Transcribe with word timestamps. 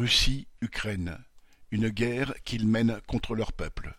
Russie-Ukraine, 0.00 1.18
une 1.70 1.90
guerre 1.90 2.32
qu'ils 2.44 2.66
mènent 2.66 3.02
contre 3.06 3.34
leur 3.34 3.52
peuple. 3.52 3.98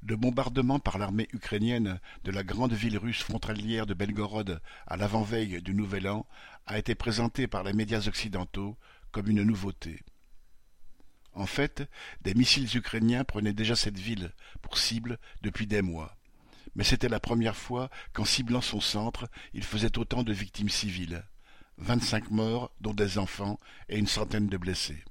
Le 0.00 0.16
bombardement 0.16 0.78
par 0.78 0.96
l'armée 0.96 1.28
ukrainienne 1.34 2.00
de 2.24 2.30
la 2.30 2.42
grande 2.42 2.72
ville 2.72 2.96
russe 2.96 3.22
frontalière 3.22 3.84
de 3.84 3.92
Belgorod 3.92 4.62
à 4.86 4.96
l'avant-veille 4.96 5.60
du 5.60 5.74
Nouvel 5.74 6.08
An 6.08 6.26
a 6.64 6.78
été 6.78 6.94
présenté 6.94 7.48
par 7.48 7.64
les 7.64 7.74
médias 7.74 8.06
occidentaux 8.08 8.78
comme 9.10 9.28
une 9.28 9.42
nouveauté. 9.42 10.00
En 11.34 11.44
fait, 11.44 11.86
des 12.22 12.32
missiles 12.32 12.74
ukrainiens 12.74 13.24
prenaient 13.24 13.52
déjà 13.52 13.76
cette 13.76 13.98
ville 13.98 14.32
pour 14.62 14.78
cible 14.78 15.18
depuis 15.42 15.66
des 15.66 15.82
mois. 15.82 16.16
Mais 16.74 16.84
c'était 16.84 17.10
la 17.10 17.20
première 17.20 17.56
fois 17.56 17.90
qu'en 18.14 18.24
ciblant 18.24 18.62
son 18.62 18.80
centre, 18.80 19.28
il 19.52 19.64
faisait 19.64 19.98
autant 19.98 20.22
de 20.22 20.32
victimes 20.32 20.70
civiles 20.70 21.26
vingt-cinq 21.80 22.30
morts, 22.30 22.70
dont 22.80 22.94
des 22.94 23.18
enfants, 23.18 23.58
et 23.88 23.98
une 23.98 24.06
centaine 24.06 24.48
de 24.48 24.56
blessés. 24.56 25.02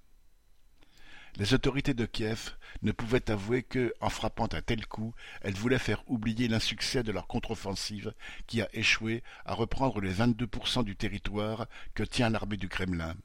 Les 1.36 1.54
autorités 1.54 1.94
de 1.94 2.06
Kiev 2.06 2.52
ne 2.82 2.92
pouvaient 2.92 3.32
avouer 3.32 3.64
que, 3.64 3.94
en 4.02 4.10
frappant 4.10 4.50
un 4.52 4.62
tel 4.62 4.86
coup, 4.88 5.14
elles 5.42 5.56
voulaient 5.56 5.80
faire 5.80 6.04
oublier 6.08 6.48
l'insuccès 6.48 7.04
de 7.04 7.12
leur 7.12 7.28
contre-offensive 7.28 8.14
qui 8.48 8.62
a 8.62 8.68
échoué 8.74 9.24
à 9.46 9.54
reprendre 9.54 10.02
les 10.02 10.14
22% 10.14 10.84
du 10.84 10.96
territoire 10.96 11.68
que 11.94 12.04
tient 12.04 12.30
l'armée 12.30 12.58
du 12.58 12.68
Kremlin. 12.68 13.16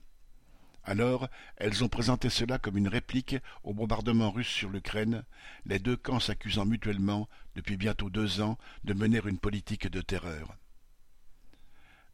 Alors, 0.84 1.28
elles 1.56 1.82
ont 1.82 1.88
présenté 1.88 2.28
cela 2.28 2.58
comme 2.58 2.76
une 2.76 2.88
réplique 2.88 3.36
au 3.62 3.72
bombardement 3.72 4.30
russe 4.30 4.48
sur 4.48 4.68
l'Ukraine, 4.68 5.24
les 5.64 5.78
deux 5.78 5.96
camps 5.96 6.20
s'accusant 6.20 6.66
mutuellement, 6.66 7.28
depuis 7.56 7.78
bientôt 7.78 8.10
deux 8.10 8.42
ans, 8.42 8.58
de 8.84 8.92
mener 8.92 9.20
une 9.24 9.38
politique 9.38 9.88
de 9.88 10.02
terreur. 10.02 10.54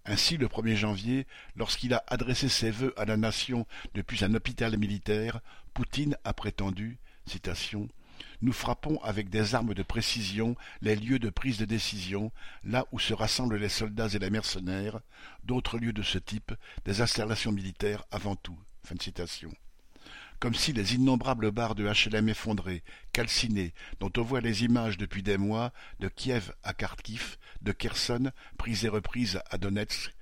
Ainsi, 0.06 0.38
le 0.38 0.48
1er 0.48 0.76
janvier, 0.76 1.26
lorsqu'il 1.56 1.94
a 1.94 2.02
adressé 2.06 2.48
ses 2.48 2.70
vœux 2.70 2.94
à 2.98 3.04
la 3.04 3.16
nation 3.16 3.66
depuis 3.94 4.24
un 4.24 4.34
hôpital 4.34 4.76
militaire, 4.78 5.40
Poutine 5.74 6.16
a 6.24 6.32
prétendu 6.32 6.98
Nous 8.42 8.52
frappons 8.52 8.98
avec 9.02 9.28
des 9.28 9.54
armes 9.54 9.74
de 9.74 9.82
précision 9.82 10.56
les 10.80 10.96
lieux 10.96 11.18
de 11.18 11.30
prise 11.30 11.58
de 11.58 11.64
décision, 11.64 12.32
là 12.64 12.86
où 12.92 12.98
se 12.98 13.14
rassemblent 13.14 13.56
les 13.56 13.68
soldats 13.68 14.08
et 14.08 14.18
les 14.18 14.30
mercenaires, 14.30 15.00
d'autres 15.44 15.78
lieux 15.78 15.92
de 15.92 16.02
ce 16.02 16.18
type, 16.18 16.52
des 16.84 17.02
installations 17.02 17.52
militaires 17.52 18.04
avant 18.10 18.36
tout. 18.36 18.58
Comme 20.40 20.54
si 20.54 20.72
les 20.72 20.94
innombrables 20.94 21.50
barres 21.50 21.74
de 21.74 21.86
HLM 21.86 22.30
effondrées, 22.30 22.82
calcinées, 23.12 23.74
dont 24.00 24.10
on 24.16 24.22
voit 24.22 24.40
les 24.40 24.64
images 24.64 24.96
depuis 24.96 25.22
des 25.22 25.36
mois, 25.36 25.72
de 26.00 26.08
Kiev 26.08 26.52
à 26.64 26.72
Kharkiv, 26.72 27.36
de 27.60 27.72
Kherson, 27.72 28.32
prises 28.56 28.86
et 28.86 28.88
reprises 28.88 29.40
à 29.50 29.58
Donetsk, 29.58 30.12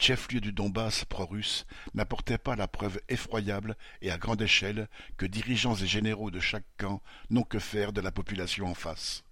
chef-lieu 0.00 0.40
du 0.40 0.52
Donbass 0.52 1.04
pro-russe, 1.04 1.66
n'apportaient 1.92 2.38
pas 2.38 2.56
la 2.56 2.68
preuve 2.68 3.00
effroyable 3.10 3.76
et 4.00 4.10
à 4.10 4.16
grande 4.16 4.40
échelle 4.40 4.88
que 5.18 5.26
dirigeants 5.26 5.76
et 5.76 5.86
généraux 5.86 6.30
de 6.30 6.40
chaque 6.40 6.66
camp 6.78 7.02
n'ont 7.28 7.42
que 7.42 7.58
faire 7.58 7.92
de 7.92 8.00
la 8.00 8.12
population 8.12 8.66
en 8.66 8.74
face. 8.74 9.25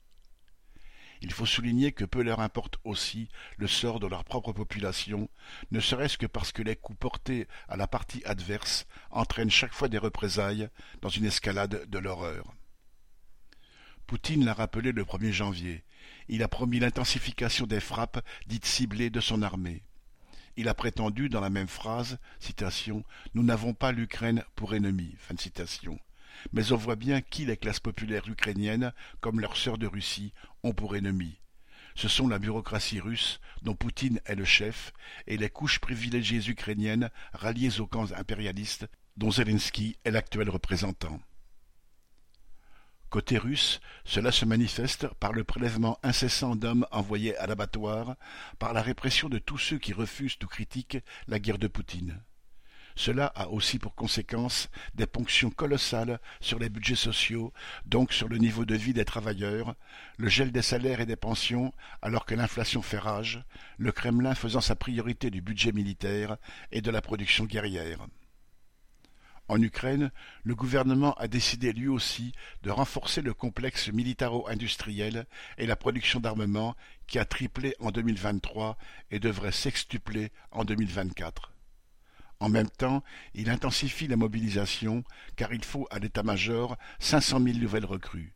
Il 1.24 1.32
faut 1.32 1.46
souligner 1.46 1.90
que 1.90 2.04
peu 2.04 2.22
leur 2.22 2.40
importe 2.40 2.76
aussi 2.84 3.30
le 3.56 3.66
sort 3.66 3.98
de 3.98 4.06
leur 4.06 4.24
propre 4.24 4.52
population, 4.52 5.30
ne 5.70 5.80
serait-ce 5.80 6.18
que 6.18 6.26
parce 6.26 6.52
que 6.52 6.60
les 6.60 6.76
coups 6.76 6.98
portés 6.98 7.48
à 7.66 7.78
la 7.78 7.86
partie 7.86 8.22
adverse 8.26 8.86
entraînent 9.10 9.50
chaque 9.50 9.72
fois 9.72 9.88
des 9.88 9.96
représailles 9.96 10.68
dans 11.00 11.08
une 11.08 11.24
escalade 11.24 11.88
de 11.88 11.98
l'horreur. 11.98 12.52
Poutine 14.06 14.44
l'a 14.44 14.52
rappelé 14.52 14.92
le 14.92 15.02
1er 15.02 15.32
janvier. 15.32 15.82
Il 16.28 16.42
a 16.42 16.48
promis 16.48 16.78
l'intensification 16.78 17.66
des 17.66 17.80
frappes 17.80 18.22
dites 18.46 18.66
ciblées 18.66 19.08
de 19.08 19.20
son 19.20 19.40
armée. 19.40 19.82
Il 20.58 20.68
a 20.68 20.74
prétendu 20.74 21.30
dans 21.30 21.40
la 21.40 21.48
même 21.48 21.68
phrase, 21.68 22.18
citation, 22.38 23.02
Nous 23.32 23.42
n'avons 23.42 23.72
pas 23.72 23.92
l'Ukraine 23.92 24.44
pour 24.56 24.74
ennemi. 24.74 25.16
Mais 26.52 26.72
on 26.72 26.76
voit 26.76 26.96
bien 26.96 27.20
qui 27.20 27.46
les 27.46 27.56
classes 27.56 27.80
populaires 27.80 28.28
ukrainiennes, 28.28 28.92
comme 29.20 29.40
leurs 29.40 29.56
sœurs 29.56 29.78
de 29.78 29.86
Russie, 29.86 30.32
ont 30.62 30.72
pour 30.72 30.96
ennemis. 30.96 31.38
Ce 31.94 32.08
sont 32.08 32.26
la 32.26 32.38
bureaucratie 32.38 33.00
russe, 33.00 33.40
dont 33.62 33.74
Poutine 33.74 34.20
est 34.26 34.34
le 34.34 34.44
chef, 34.44 34.92
et 35.26 35.36
les 35.36 35.50
couches 35.50 35.78
privilégiées 35.78 36.48
ukrainiennes 36.48 37.10
ralliées 37.32 37.80
aux 37.80 37.86
camps 37.86 38.12
impérialistes, 38.12 38.88
dont 39.16 39.30
Zelensky 39.30 39.96
est 40.04 40.10
l'actuel 40.10 40.50
représentant. 40.50 41.20
Côté 43.10 43.38
russe, 43.38 43.80
cela 44.04 44.32
se 44.32 44.44
manifeste 44.44 45.06
par 45.20 45.32
le 45.32 45.44
prélèvement 45.44 46.00
incessant 46.02 46.56
d'hommes 46.56 46.84
envoyés 46.90 47.36
à 47.36 47.46
l'abattoir, 47.46 48.16
par 48.58 48.72
la 48.72 48.82
répression 48.82 49.28
de 49.28 49.38
tous 49.38 49.58
ceux 49.58 49.78
qui 49.78 49.92
refusent 49.92 50.36
ou 50.42 50.48
critiquent 50.48 50.98
la 51.28 51.38
guerre 51.38 51.58
de 51.58 51.68
Poutine. 51.68 52.20
Cela 52.96 53.26
a 53.26 53.48
aussi 53.48 53.78
pour 53.78 53.94
conséquence 53.94 54.68
des 54.94 55.06
ponctions 55.06 55.50
colossales 55.50 56.20
sur 56.40 56.58
les 56.58 56.68
budgets 56.68 56.94
sociaux, 56.94 57.52
donc 57.86 58.12
sur 58.12 58.28
le 58.28 58.38
niveau 58.38 58.64
de 58.64 58.76
vie 58.76 58.92
des 58.92 59.04
travailleurs, 59.04 59.74
le 60.16 60.28
gel 60.28 60.52
des 60.52 60.62
salaires 60.62 61.00
et 61.00 61.06
des 61.06 61.16
pensions 61.16 61.74
alors 62.02 62.24
que 62.24 62.34
l'inflation 62.34 62.82
fait 62.82 62.98
rage, 62.98 63.42
le 63.78 63.90
Kremlin 63.90 64.34
faisant 64.34 64.60
sa 64.60 64.76
priorité 64.76 65.30
du 65.30 65.40
budget 65.40 65.72
militaire 65.72 66.36
et 66.70 66.82
de 66.82 66.90
la 66.90 67.00
production 67.00 67.44
guerrière. 67.44 68.06
En 69.48 69.60
Ukraine, 69.60 70.10
le 70.42 70.54
gouvernement 70.54 71.12
a 71.14 71.28
décidé 71.28 71.72
lui 71.72 71.88
aussi 71.88 72.32
de 72.62 72.70
renforcer 72.70 73.20
le 73.20 73.34
complexe 73.34 73.92
militaro-industriel 73.92 75.26
et 75.58 75.66
la 75.66 75.76
production 75.76 76.18
d'armement 76.18 76.76
qui 77.06 77.18
a 77.18 77.26
triplé 77.26 77.74
en 77.78 77.90
2023 77.90 78.78
et 79.10 79.18
devrait 79.18 79.52
sextupler 79.52 80.32
en 80.50 80.64
2024. 80.64 81.53
En 82.40 82.48
même 82.48 82.70
temps, 82.70 83.02
il 83.34 83.48
intensifie 83.48 84.06
la 84.06 84.16
mobilisation, 84.16 85.04
car 85.36 85.52
il 85.52 85.64
faut 85.64 85.86
à 85.90 85.98
l'état-major 85.98 86.76
cinq 86.98 87.20
cent 87.20 87.40
mille 87.40 87.60
nouvelles 87.60 87.84
recrues. 87.84 88.34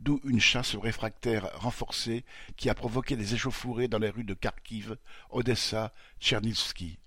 D'où 0.00 0.20
une 0.24 0.40
chasse 0.40 0.74
aux 0.74 0.80
réfractaires 0.80 1.48
renforcée 1.54 2.24
qui 2.56 2.68
a 2.68 2.74
provoqué 2.74 3.16
des 3.16 3.34
échauffourées 3.34 3.88
dans 3.88 3.98
les 3.98 4.10
rues 4.10 4.24
de 4.24 4.34
Kharkiv, 4.34 4.96
Odessa, 5.30 5.94
Tchernivski. 6.20 6.98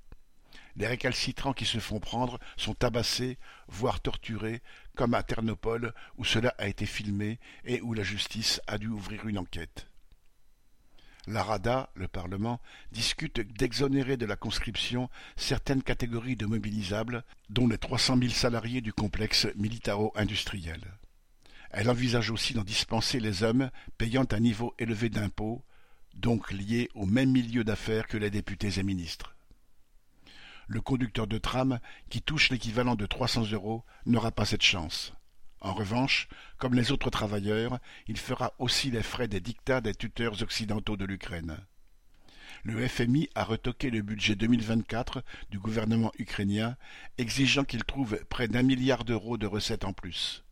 Les 0.76 0.88
récalcitrants 0.88 1.54
qui 1.54 1.66
se 1.66 1.80
font 1.80 2.00
prendre 2.00 2.40
sont 2.56 2.74
tabassés, 2.74 3.38
voire 3.68 4.00
torturés, 4.00 4.62
comme 4.96 5.16
à 5.16 5.24
Ternopol, 5.24 5.94
où 6.18 6.24
cela 6.24 6.54
a 6.58 6.68
été 6.68 6.86
filmé 6.86 7.40
et 7.66 7.82
où 7.82 7.94
la 7.94 8.04
justice 8.04 8.62
a 8.68 8.78
dû 8.78 8.88
ouvrir 8.88 9.28
une 9.28 9.40
enquête. 9.40 9.88
La 11.28 11.44
Rada, 11.44 11.90
le 11.94 12.08
Parlement, 12.08 12.62
discute 12.94 13.42
d'exonérer 13.42 14.16
de 14.16 14.26
la 14.26 14.38
conscription 14.38 15.10
certaines 15.36 15.84
catégories 15.84 16.38
de 16.38 16.46
mobilisables, 16.46 17.26
dont 17.50 17.68
les 17.68 17.78
trois 17.78 18.00
cent 18.00 18.16
mille 18.16 18.34
salariés 18.34 18.80
du 18.80 18.94
complexe 18.94 19.46
militaro-industriel. 19.58 20.80
Elle 21.72 21.90
envisage 21.90 22.32
aussi 22.32 22.54
d'en 22.54 22.64
dispenser 22.64 23.20
les 23.20 23.44
hommes 23.44 23.70
payant 23.98 24.26
un 24.32 24.40
niveau 24.40 24.74
élevé 24.80 25.10
d'impôts, 25.10 25.66
donc 26.16 26.50
liés 26.54 26.90
au 26.96 27.06
même 27.06 27.32
milieu 27.32 27.66
d'affaires 27.66 28.08
que 28.08 28.18
les 28.18 28.32
députés 28.32 28.80
et 28.80 28.84
ministres. 28.84 29.36
Le 30.68 30.80
conducteur 30.80 31.28
de 31.28 31.38
tram, 31.38 31.80
qui 32.10 32.22
touche 32.22 32.50
l'équivalent 32.52 32.96
de 32.96 33.06
trois 33.06 33.28
cents 33.28 33.52
euros, 33.52 33.84
n'aura 34.06 34.32
pas 34.32 34.46
cette 34.46 34.64
chance. 34.64 35.14
En 35.60 35.74
revanche, 35.74 36.28
comme 36.58 36.76
les 36.76 36.92
autres 36.92 37.10
travailleurs, 37.10 37.80
il 38.08 38.18
fera 38.18 38.54
aussi 38.60 38.92
les 38.92 39.04
frais 39.04 39.28
des 39.28 39.40
dictats 39.40 39.82
des 39.82 39.96
tuteurs 39.96 40.42
occidentaux 40.42 40.98
de 40.98 41.06
l'Ukraine. 41.06 41.58
Le 42.64 42.88
FMI 42.88 43.30
a 43.36 43.44
retoqué 43.44 43.90
le 43.90 44.02
budget 44.02 44.36
2024 44.36 45.24
du 45.50 45.60
gouvernement 45.60 46.12
ukrainien, 46.20 46.76
exigeant 47.18 47.64
qu'il 47.64 47.84
trouve 47.84 48.20
près 48.30 48.48
d'un 48.48 48.64
milliard 48.64 49.04
d'euros 49.04 49.38
de 49.38 49.48
recettes 49.48 49.86
en 49.86 49.94
plus. 49.94 50.44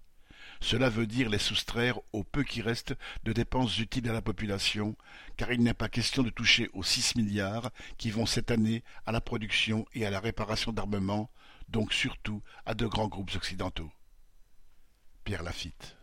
Cela 0.62 0.90
veut 0.90 1.08
dire 1.08 1.30
les 1.30 1.38
soustraire 1.40 2.00
au 2.14 2.24
peu 2.24 2.44
qui 2.44 2.62
reste 2.62 2.96
de 3.24 3.34
dépenses 3.34 3.78
utiles 3.80 4.10
à 4.10 4.14
la 4.14 4.22
population, 4.22 4.96
car 5.38 5.52
il 5.52 5.62
n'est 5.62 5.74
pas 5.74 5.90
question 5.90 6.24
de 6.24 6.30
toucher 6.30 6.70
aux 6.74 6.84
six 6.84 7.16
milliards 7.16 7.72
qui 7.98 8.10
vont 8.10 8.26
cette 8.26 8.52
année 8.52 8.84
à 9.06 9.12
la 9.12 9.22
production 9.22 9.86
et 9.94 10.06
à 10.06 10.10
la 10.10 10.20
réparation 10.20 10.72
d'armements, 10.72 11.30
donc 11.70 11.94
surtout 11.94 12.42
à 12.66 12.74
de 12.74 12.86
grands 12.88 13.08
groupes 13.08 13.36
occidentaux. 13.36 13.92
Pierre 15.26 15.42
Lafitte. 15.42 15.96